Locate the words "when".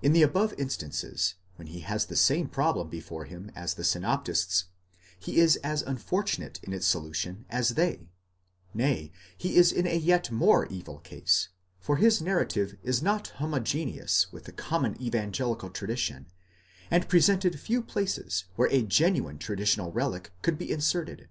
1.54-1.68